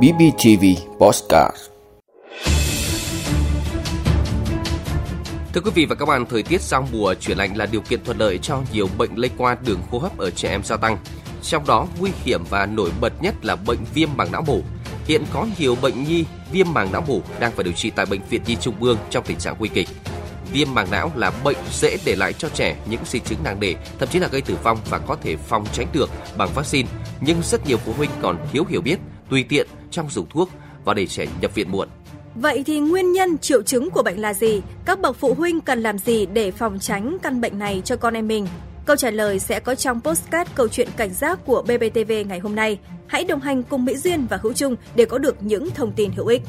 [0.00, 0.64] BBTV
[0.98, 1.56] Postcard
[5.52, 8.04] Thưa quý vị và các bạn, thời tiết giao mùa chuyển lạnh là điều kiện
[8.04, 10.98] thuận lợi cho nhiều bệnh lây qua đường hô hấp ở trẻ em gia tăng.
[11.42, 14.62] Trong đó, nguy hiểm và nổi bật nhất là bệnh viêm màng não mủ.
[15.06, 18.20] Hiện có nhiều bệnh nhi viêm màng não mủ đang phải điều trị tại bệnh
[18.30, 19.88] viện Nhi Trung ương trong tình trạng nguy kịch.
[20.52, 23.74] Viêm màng não là bệnh dễ để lại cho trẻ những di chứng nặng nề,
[23.98, 26.88] thậm chí là gây tử vong và có thể phòng tránh được bằng vaccine.
[27.20, 28.98] Nhưng rất nhiều phụ huynh còn thiếu hiểu biết,
[29.30, 30.50] tùy tiện trong dùng thuốc
[30.84, 31.88] và để trẻ nhập viện muộn.
[32.34, 34.62] Vậy thì nguyên nhân triệu chứng của bệnh là gì?
[34.84, 38.14] Các bậc phụ huynh cần làm gì để phòng tránh căn bệnh này cho con
[38.14, 38.46] em mình?
[38.84, 42.54] Câu trả lời sẽ có trong postcard câu chuyện cảnh giác của BBTV ngày hôm
[42.54, 42.78] nay.
[43.06, 46.12] Hãy đồng hành cùng Mỹ Duyên và Hữu Trung để có được những thông tin
[46.12, 46.42] hữu ích.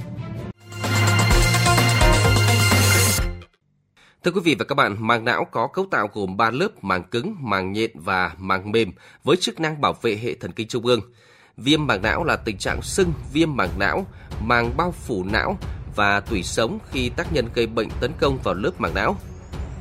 [4.23, 7.03] Thưa quý vị và các bạn, màng não có cấu tạo gồm 3 lớp màng
[7.03, 8.91] cứng, màng nhện và màng mềm
[9.23, 11.01] với chức năng bảo vệ hệ thần kinh trung ương.
[11.57, 14.05] Viêm màng não là tình trạng sưng viêm màng não,
[14.41, 15.57] màng bao phủ não
[15.95, 19.15] và tủy sống khi tác nhân gây bệnh tấn công vào lớp màng não.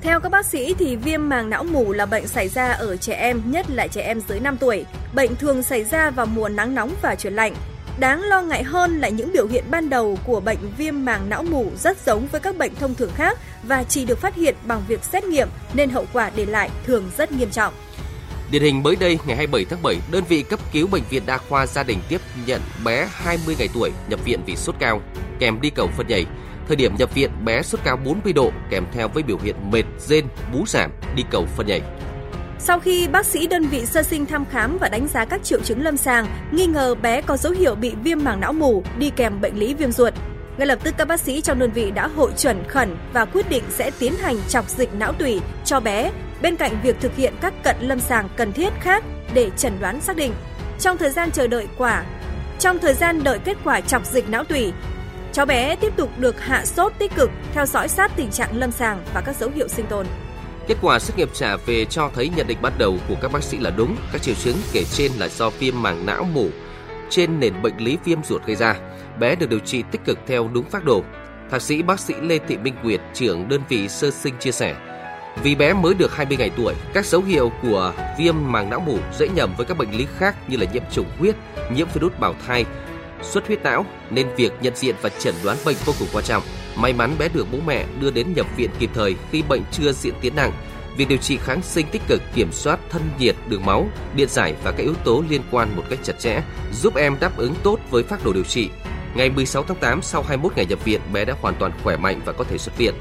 [0.01, 3.15] Theo các bác sĩ thì viêm màng não mủ là bệnh xảy ra ở trẻ
[3.15, 4.85] em, nhất là trẻ em dưới 5 tuổi.
[5.15, 7.55] Bệnh thường xảy ra vào mùa nắng nóng và chuyển lạnh.
[7.99, 11.43] Đáng lo ngại hơn là những biểu hiện ban đầu của bệnh viêm màng não
[11.43, 14.83] mủ rất giống với các bệnh thông thường khác và chỉ được phát hiện bằng
[14.89, 17.75] việc xét nghiệm nên hậu quả để lại thường rất nghiêm trọng.
[18.51, 21.39] Điển hình mới đây, ngày 27 tháng 7, đơn vị cấp cứu Bệnh viện Đa
[21.39, 25.03] khoa gia đình tiếp nhận bé 20 ngày tuổi nhập viện vì sốt cao,
[25.39, 26.27] kèm đi cầu phân nhảy.
[26.67, 29.85] Thời điểm nhập viện, bé sốt cao 40 độ kèm theo với biểu hiện mệt,
[29.99, 31.81] rên, bú giảm, đi cầu phân nhảy.
[32.65, 35.61] Sau khi bác sĩ đơn vị sơ sinh thăm khám và đánh giá các triệu
[35.61, 39.11] chứng lâm sàng, nghi ngờ bé có dấu hiệu bị viêm màng não mủ đi
[39.11, 40.15] kèm bệnh lý viêm ruột.
[40.59, 43.51] Ngay lập tức các bác sĩ trong đơn vị đã hội chuẩn khẩn và quyết
[43.51, 47.35] định sẽ tiến hành chọc dịch não tủy cho bé bên cạnh việc thực hiện
[47.41, 49.05] các cận lâm sàng cần thiết khác
[49.35, 50.33] để chẩn đoán xác định.
[50.79, 52.05] Trong thời gian chờ đợi quả,
[52.59, 54.73] trong thời gian đợi kết quả chọc dịch não tủy,
[55.33, 58.73] cháu bé tiếp tục được hạ sốt tích cực, theo dõi sát tình trạng lâm
[58.73, 60.07] sàng và các dấu hiệu sinh tồn.
[60.69, 63.43] Kết quả xét nghiệm trả về cho thấy nhận định ban đầu của các bác
[63.43, 66.49] sĩ là đúng, các triệu chứng kể trên là do viêm màng não mủ
[67.11, 68.77] trên nền bệnh lý viêm ruột gây ra.
[69.19, 71.03] Bé được điều trị tích cực theo đúng phác đồ.
[71.51, 74.75] Thạc sĩ bác sĩ Lê Thị Minh Nguyệt, trưởng đơn vị sơ sinh chia sẻ,
[75.43, 78.99] vì bé mới được 20 ngày tuổi, các dấu hiệu của viêm màng não mủ
[79.19, 81.37] dễ nhầm với các bệnh lý khác như là nhiễm trùng huyết,
[81.75, 82.65] nhiễm virus bào thai,
[83.23, 86.43] xuất huyết não nên việc nhận diện và chẩn đoán bệnh vô cùng quan trọng.
[86.77, 89.93] May mắn bé được bố mẹ đưa đến nhập viện kịp thời khi bệnh chưa
[89.93, 90.53] diễn tiến nặng.
[90.97, 94.55] Việc điều trị kháng sinh tích cực kiểm soát thân nhiệt, đường máu, điện giải
[94.65, 97.79] và các yếu tố liên quan một cách chặt chẽ, giúp em đáp ứng tốt
[97.91, 98.69] với phác đồ điều trị.
[99.15, 102.21] Ngày 16 tháng 8, sau 21 ngày nhập viện, bé đã hoàn toàn khỏe mạnh
[102.25, 102.95] và có thể xuất viện.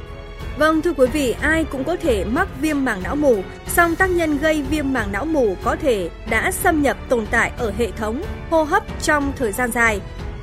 [0.57, 4.09] Vâng thưa quý vị, ai cũng có thể mắc viêm màng não mù, song tác
[4.09, 7.91] nhân gây viêm màng não mù có thể đã xâm nhập tồn tại ở hệ
[7.91, 9.99] thống hô hấp trong thời gian dài.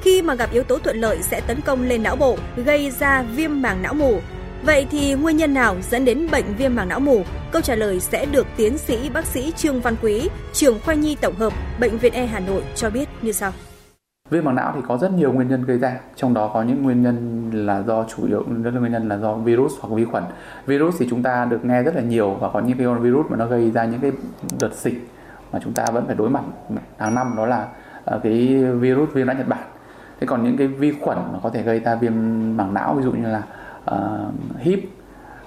[0.09, 3.23] Khi mà gặp yếu tố thuận lợi sẽ tấn công lên não bộ, gây ra
[3.23, 4.19] viêm màng não mù.
[4.63, 7.23] Vậy thì nguyên nhân nào dẫn đến bệnh viêm màng não mù?
[7.53, 11.17] Câu trả lời sẽ được tiến sĩ bác sĩ Trương Văn Quý, trưởng khoa nhi
[11.21, 13.53] tổng hợp, Bệnh viện E Hà Nội cho biết như sau.
[14.31, 16.83] Viêm màng não thì có rất nhiều nguyên nhân gây ra, trong đó có những
[16.83, 20.05] nguyên nhân là do chủ yếu rất là nguyên nhân là do virus hoặc vi
[20.05, 20.25] khuẩn.
[20.67, 23.37] Virus thì chúng ta được nghe rất là nhiều và có những cái virus mà
[23.37, 24.13] nó gây ra những cái
[24.61, 25.09] đợt dịch
[25.53, 26.43] mà chúng ta vẫn phải đối mặt
[26.99, 27.69] hàng năm đó là
[28.05, 29.63] ờ, cái virus viêm não Nhật Bản.
[30.21, 32.13] Thế còn những cái vi khuẩn mà có thể gây ra viêm
[32.57, 33.43] mảng não ví dụ như là
[33.91, 34.81] uh, hip,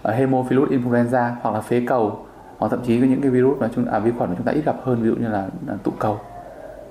[0.07, 2.25] uh, hemophilus influenza hoặc là phế cầu
[2.57, 4.51] hoặc thậm chí có những cái virus mà chúng à, vi khuẩn mà chúng ta
[4.51, 6.19] ít gặp hơn ví dụ như là, là tụ cầu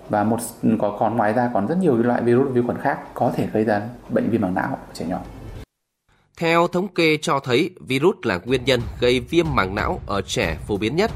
[0.08, 0.38] và một
[0.78, 3.64] có còn ngoài ra còn rất nhiều loại virus vi khuẩn khác có thể gây
[3.64, 5.18] ra bệnh viêm mảng não ở trẻ nhỏ.
[6.38, 10.56] Theo thống kê cho thấy, virus là nguyên nhân gây viêm màng não ở trẻ
[10.66, 11.10] phổ biến nhất.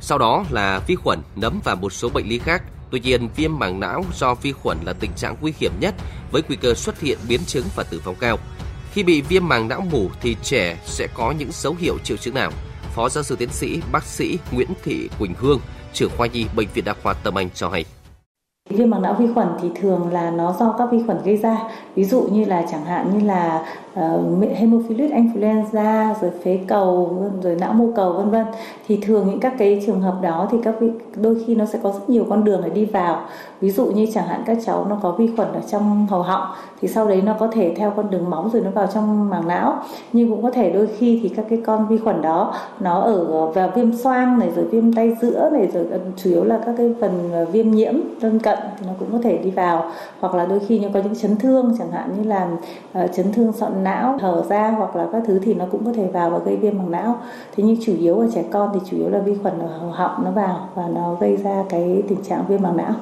[0.00, 2.62] Sau đó là vi khuẩn, nấm và một số bệnh lý khác.
[2.90, 5.94] Tuy nhiên, viêm màng não do vi khuẩn là tình trạng nguy hiểm nhất
[6.30, 8.38] với nguy cơ xuất hiện biến chứng và tử vong cao.
[8.92, 12.34] Khi bị viêm màng não mủ thì trẻ sẽ có những dấu hiệu triệu chứng
[12.34, 12.52] nào?
[12.94, 15.60] Phó giáo sư tiến sĩ bác sĩ Nguyễn Thị Quỳnh Hương,
[15.92, 17.84] trưởng khoa nhi bệnh viện Đa khoa Tâm Anh cho hay.
[18.70, 21.58] Viêm màng não vi khuẩn thì thường là nó do các vi khuẩn gây ra.
[21.94, 27.22] Ví dụ như là chẳng hạn như là ờ, uh, hemophilus influenza rồi phế cầu
[27.42, 28.46] rồi não mô cầu vân vân
[28.88, 31.78] thì thường những các cái trường hợp đó thì các vi, đôi khi nó sẽ
[31.82, 33.20] có rất nhiều con đường để đi vào.
[33.60, 36.46] Ví dụ như chẳng hạn các cháu nó có vi khuẩn ở trong hầu họng
[36.80, 39.48] thì sau đấy nó có thể theo con đường máu rồi nó vào trong màng
[39.48, 39.82] não.
[40.12, 43.24] Nhưng cũng có thể đôi khi thì các cái con vi khuẩn đó nó ở
[43.24, 46.60] ờ, vào viêm xoang này rồi viêm tay giữa này rồi ờ, chủ yếu là
[46.66, 50.34] các cái phần viêm nhiễm lân cận thì nó cũng có thể đi vào hoặc
[50.34, 52.48] là đôi khi nó có những chấn thương chẳng hạn như là
[53.04, 55.92] uh, chấn thương sọn não hở ra hoặc là các thứ thì nó cũng có
[55.92, 57.20] thể vào và gây viêm màng não
[57.56, 59.90] thế nhưng chủ yếu ở trẻ con thì chủ yếu là vi khuẩn ở hầu
[59.90, 62.94] họng nó vào và nó gây ra cái tình trạng viêm màng não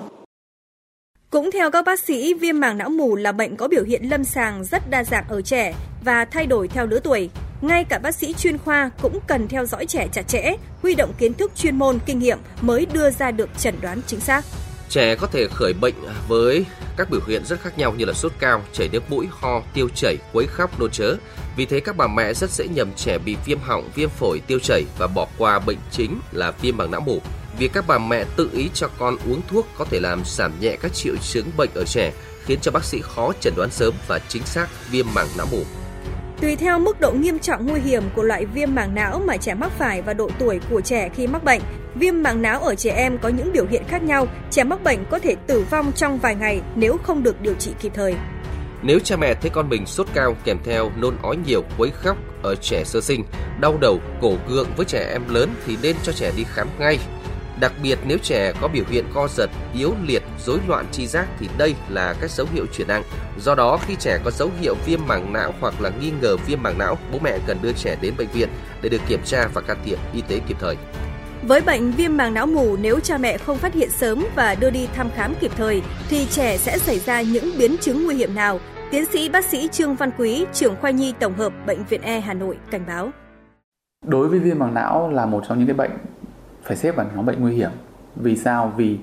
[1.31, 4.25] Cũng theo các bác sĩ, viêm màng não mù là bệnh có biểu hiện lâm
[4.25, 5.75] sàng rất đa dạng ở trẻ
[6.05, 7.31] và thay đổi theo lứa tuổi.
[7.61, 11.13] Ngay cả bác sĩ chuyên khoa cũng cần theo dõi trẻ chặt chẽ, huy động
[11.19, 14.45] kiến thức chuyên môn, kinh nghiệm mới đưa ra được chẩn đoán chính xác.
[14.89, 15.95] Trẻ có thể khởi bệnh
[16.29, 16.65] với
[16.97, 19.89] các biểu hiện rất khác nhau như là sốt cao, chảy nước mũi, ho, tiêu
[19.95, 21.17] chảy, quấy khóc, nôn chớ.
[21.57, 24.59] Vì thế các bà mẹ rất dễ nhầm trẻ bị viêm họng, viêm phổi, tiêu
[24.59, 27.21] chảy và bỏ qua bệnh chính là viêm màng não mủ.
[27.59, 30.77] Việc các bà mẹ tự ý cho con uống thuốc có thể làm giảm nhẹ
[30.77, 32.13] các triệu chứng bệnh ở trẻ,
[32.45, 35.65] khiến cho bác sĩ khó chẩn đoán sớm và chính xác viêm màng não mủ.
[36.41, 39.55] Tùy theo mức độ nghiêm trọng nguy hiểm của loại viêm màng não mà trẻ
[39.55, 41.61] mắc phải và độ tuổi của trẻ khi mắc bệnh,
[41.95, 44.27] viêm màng não ở trẻ em có những biểu hiện khác nhau.
[44.51, 47.71] Trẻ mắc bệnh có thể tử vong trong vài ngày nếu không được điều trị
[47.81, 48.15] kịp thời.
[48.83, 52.17] Nếu cha mẹ thấy con mình sốt cao kèm theo nôn ói nhiều, quấy khóc
[52.43, 53.25] ở trẻ sơ sinh,
[53.61, 56.99] đau đầu, cổ gượng với trẻ em lớn thì nên cho trẻ đi khám ngay.
[57.61, 61.27] Đặc biệt nếu trẻ có biểu hiện co giật, yếu liệt, rối loạn tri giác
[61.39, 63.03] thì đây là các dấu hiệu chuyển nặng.
[63.39, 66.63] Do đó khi trẻ có dấu hiệu viêm màng não hoặc là nghi ngờ viêm
[66.63, 68.49] màng não, bố mẹ cần đưa trẻ đến bệnh viện
[68.83, 70.77] để được kiểm tra và can thiệp y tế kịp thời.
[71.43, 74.71] Với bệnh viêm màng não mù, nếu cha mẹ không phát hiện sớm và đưa
[74.71, 78.35] đi thăm khám kịp thời, thì trẻ sẽ xảy ra những biến chứng nguy hiểm
[78.35, 78.61] nào?
[78.91, 82.21] Tiến sĩ bác sĩ Trương Văn Quý, trưởng khoa nhi tổng hợp Bệnh viện E
[82.21, 83.11] Hà Nội cảnh báo.
[84.07, 85.91] Đối với viêm màng não là một trong những cái bệnh
[86.67, 87.71] phải xếp vào nhóm bệnh nguy hiểm.
[88.17, 88.73] Vì sao?
[88.77, 88.99] Vì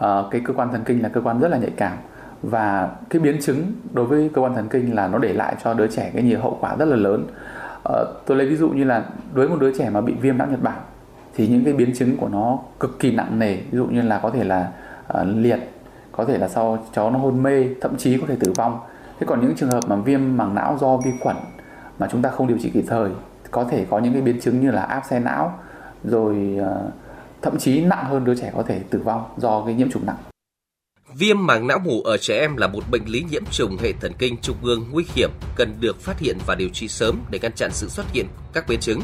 [0.00, 1.96] uh, cái cơ quan thần kinh là cơ quan rất là nhạy cảm
[2.42, 5.74] và cái biến chứng đối với cơ quan thần kinh là nó để lại cho
[5.74, 7.26] đứa trẻ cái nhiều hậu quả rất là lớn.
[7.88, 7.94] Uh,
[8.26, 10.46] tôi lấy ví dụ như là đối với một đứa trẻ mà bị viêm não
[10.46, 10.78] Nhật Bản
[11.34, 14.18] thì những cái biến chứng của nó cực kỳ nặng nề ví dụ như là
[14.18, 14.72] có thể là
[15.20, 15.58] uh, liệt
[16.12, 18.80] có thể là sau cháu nó hôn mê thậm chí có thể tử vong
[19.20, 21.36] thế còn những trường hợp mà viêm màng não do vi khuẩn
[21.98, 23.10] mà chúng ta không điều trị kịp thời
[23.50, 25.58] có thể có những cái biến chứng như là áp xe não
[26.04, 26.92] rồi uh,
[27.44, 30.16] thậm chí nặng hơn đứa trẻ có thể tử vong do cái nhiễm trùng nặng
[31.14, 34.12] Viêm màng não mủ ở trẻ em là một bệnh lý nhiễm trùng hệ thần
[34.18, 37.52] kinh trung ương nguy hiểm, cần được phát hiện và điều trị sớm để ngăn
[37.52, 39.00] chặn sự xuất hiện các biến chứng.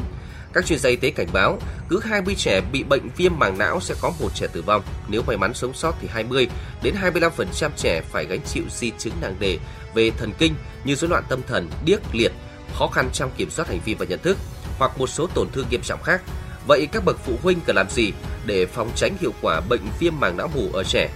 [0.53, 1.57] Các chuyên gia y tế cảnh báo,
[1.89, 4.81] cứ 20 trẻ bị bệnh viêm màng não sẽ có một trẻ tử vong.
[5.09, 6.47] Nếu may mắn sống sót thì 20
[6.83, 9.57] đến 25% trẻ phải gánh chịu di chứng nặng nề
[9.93, 10.53] về thần kinh
[10.83, 12.31] như rối loạn tâm thần, điếc, liệt,
[12.73, 14.37] khó khăn trong kiểm soát hành vi và nhận thức
[14.77, 16.21] hoặc một số tổn thương nghiêm trọng khác.
[16.67, 18.11] Vậy các bậc phụ huynh cần làm gì
[18.45, 21.09] để phòng tránh hiệu quả bệnh viêm màng não mủ ở trẻ?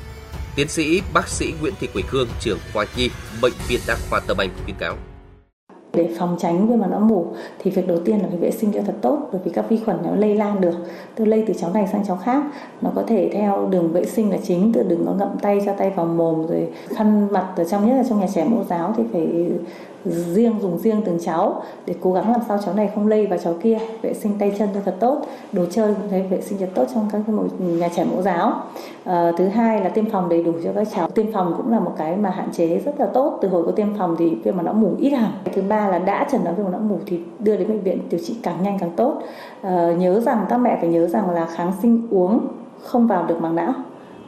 [0.56, 3.10] Tiến sĩ bác sĩ Nguyễn Thị Quỳnh Hương, trưởng khoa nhi,
[3.42, 4.98] bệnh viện Đa khoa Tâm Anh khuyến cáo
[5.96, 7.26] để phòng tránh viêm màng não mủ
[7.60, 9.80] thì việc đầu tiên là phải vệ sinh cho thật tốt bởi vì các vi
[9.86, 10.76] khuẩn nó lây lan được
[11.16, 12.44] từ lây từ cháu này sang cháu khác
[12.82, 15.74] nó có thể theo đường vệ sinh là chính từ đừng có ngậm tay cho
[15.78, 18.94] tay vào mồm rồi khăn mặt ở trong nhất là trong nhà trẻ mẫu giáo
[18.98, 19.52] thì phải
[20.06, 23.40] riêng dùng riêng từng cháu để cố gắng làm sao cháu này không lây vào
[23.40, 23.78] cháu kia.
[24.02, 25.22] Vệ sinh tay chân cho thật tốt
[25.52, 27.22] đồ chơi cũng thấy vệ sinh thật tốt trong các
[27.60, 28.54] nhà trẻ mẫu giáo.
[29.04, 31.10] À, thứ hai là tiêm phòng đầy đủ cho các cháu.
[31.10, 33.38] Tiêm phòng cũng là một cái mà hạn chế rất là tốt.
[33.42, 35.32] Từ hồi có tiêm phòng thì viêm màng não mủ ít hẳn.
[35.54, 38.00] Thứ ba là đã chẩn đoán viêm màng não mủ thì đưa đến bệnh viện
[38.10, 39.22] điều trị càng nhanh càng tốt.
[39.62, 42.40] À, nhớ rằng các mẹ phải nhớ rằng là kháng sinh uống
[42.84, 43.74] không vào được màng não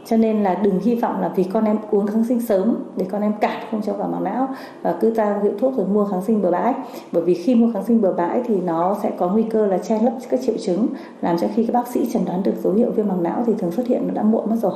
[0.09, 3.05] cho nên là đừng hy vọng là vì con em uống kháng sinh sớm để
[3.11, 4.49] con em cản không cho vào màng não
[4.81, 6.73] và cứ ra hiệu thuốc rồi mua kháng sinh bừa bãi
[7.11, 9.77] bởi vì khi mua kháng sinh bừa bãi thì nó sẽ có nguy cơ là
[9.77, 10.87] che lấp các triệu chứng
[11.21, 13.53] làm cho khi các bác sĩ chẩn đoán được dấu hiệu viêm màng não thì
[13.59, 14.73] thường xuất hiện nó đã muộn mất rồi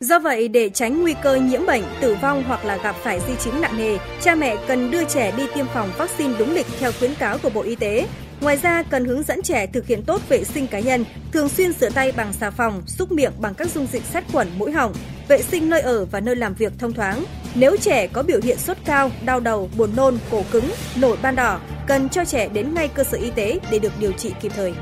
[0.00, 3.34] Do vậy, để tránh nguy cơ nhiễm bệnh, tử vong hoặc là gặp phải di
[3.44, 6.90] chứng nặng nề, cha mẹ cần đưa trẻ đi tiêm phòng vaccine đúng lịch theo
[6.98, 8.06] khuyến cáo của Bộ Y tế.
[8.42, 11.72] Ngoài ra, cần hướng dẫn trẻ thực hiện tốt vệ sinh cá nhân, thường xuyên
[11.72, 14.92] rửa tay bằng xà phòng, xúc miệng bằng các dung dịch sát khuẩn mũi họng,
[15.28, 17.24] vệ sinh nơi ở và nơi làm việc thông thoáng.
[17.54, 21.36] Nếu trẻ có biểu hiện sốt cao, đau đầu, buồn nôn, cổ cứng, nổi ban
[21.36, 24.52] đỏ, cần cho trẻ đến ngay cơ sở y tế để được điều trị kịp
[24.56, 24.72] thời.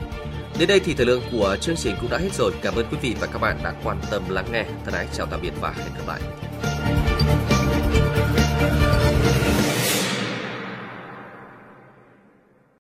[0.59, 2.52] Đến đây thì thời lượng của chương trình cũng đã hết rồi.
[2.62, 4.64] Cảm ơn quý vị và các bạn đã quan tâm lắng nghe.
[4.85, 6.21] Thân ái chào tạm biệt và hẹn gặp lại.